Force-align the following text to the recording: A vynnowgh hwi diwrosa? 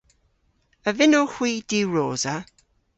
A 0.87 0.91
vynnowgh 0.97 1.35
hwi 1.35 1.51
diwrosa? 1.69 2.35